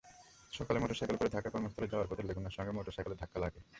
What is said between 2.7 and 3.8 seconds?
মোটরসাইকেলের ধাক্কা লাগে।